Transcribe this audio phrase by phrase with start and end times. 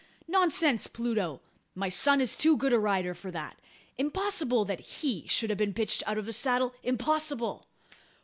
[0.27, 1.41] Nonsense, Pluto!
[1.75, 3.59] My son is too good a rider for that.
[3.99, 7.67] Impossible that he should have been pitched out of the saddle impossible!"